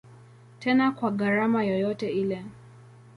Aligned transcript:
Tena 0.59 0.85
kwa 0.91 1.11
gharama 1.11 1.61
yoyote 1.71 2.07
ile. 2.21 2.39